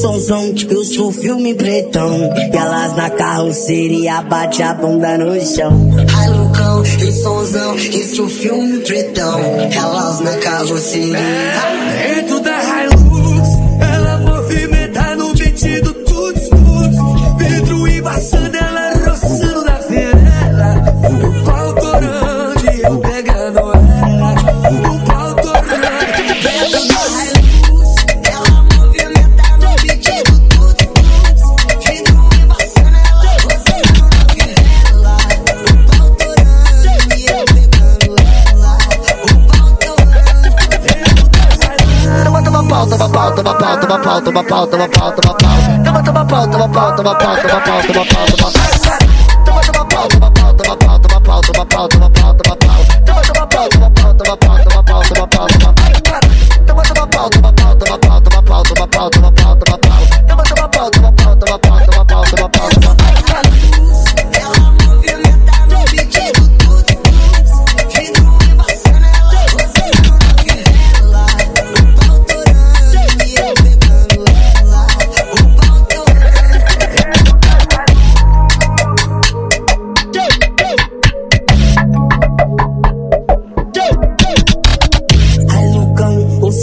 somzão 0.00 0.54
e 0.54 0.98
o 1.00 1.12
filme 1.12 1.54
pretão. 1.54 2.30
E 2.36 2.56
elas 2.56 2.96
na 2.96 3.10
carroceria 3.10 4.22
bate 4.22 4.62
a 4.62 4.74
bunda 4.74 5.18
no 5.18 5.40
chão. 5.44 5.90
Ai, 6.16 6.28
Lucão, 6.30 6.82
e 6.82 7.12
somzão, 7.12 7.76
esse 7.76 8.20
o 8.20 8.28
filme 8.28 8.78
pretão. 8.80 9.40
Elas 9.72 10.20
na 10.20 10.36
carroceria. 10.36 11.18
É, 11.18 12.22
pau, 42.76 42.86
toma 42.86 43.08
pau, 43.08 43.34
toma 43.34 43.54
pau, 43.54 43.76
toma 43.80 43.98
pau, 44.04 44.20
toma 44.20 44.42
pau, 44.42 44.66
toma 44.66 44.88
pau, 44.88 45.12
toma 45.16 45.34
pau. 45.40 45.56
Toma, 45.84 46.02
toma 46.02 46.24
pau, 46.24 46.46
toma 46.52 46.68
pau, 46.68 46.96
toma 46.96 47.14
pau, 47.14 47.36
toma 47.42 47.60
pau, 47.60 47.82
toma 47.86 48.04
pau, 48.04 48.26
toma 48.26 48.50
pau. 48.50 48.76
Toma, 49.46 49.60
toma 49.66 49.84
pau, 49.88 50.08
toma 50.08 50.30
pau, 50.30 50.52
toma 50.56 50.76
pau, 50.76 50.98
toma 51.00 51.00
pau, 51.00 51.00
toma 51.00 51.20
pau, 51.20 51.40
toma 51.42 51.64
pau, 51.64 51.88
toma 51.88 52.10
pau. 52.10 52.15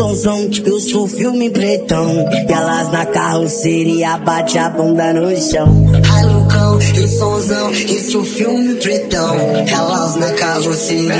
Somzão 0.00 0.48
e 0.50 0.96
o 0.96 1.06
filme 1.06 1.50
pretão. 1.50 2.26
E 2.48 2.50
elas 2.50 2.90
na 2.90 3.04
carroceria 3.04 4.16
bate 4.16 4.56
a 4.56 4.70
bunda 4.70 5.12
no 5.12 5.36
chão. 5.38 5.68
Ai, 6.10 6.24
Lucão, 6.24 6.78
e 6.78 7.06
somzão, 7.06 7.70
esse 7.70 8.16
o 8.16 8.24
filme 8.24 8.76
pretão. 8.76 9.36
Elas 9.68 10.16
na 10.16 10.32
carroceria. 10.32 11.12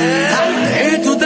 Dentro 0.82 1.16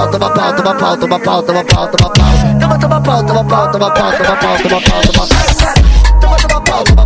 pau, 0.00 0.10
toma 0.12 0.30
pau, 0.30 0.52
toma 0.56 0.74
pau, 0.74 0.96
toma 0.96 1.18
pau, 1.18 1.42
toma 1.42 1.62
pau, 1.64 1.88
toma 1.88 2.08
pau, 2.08 2.16
toma. 2.16 2.78
Toma, 2.80 3.00
pau, 3.00 3.22
toma 3.22 3.44
pau, 3.44 3.72
toma 3.72 3.90
pau, 3.90 4.12
toma 4.18 4.36
pau, 4.36 4.56
toma 4.62 4.80
pau, 4.80 5.02
toma 5.02 5.26
pau. 5.26 5.26
Toma, 6.20 6.36
toma 6.40 6.60
pau, 6.64 6.84
toma 6.84 6.99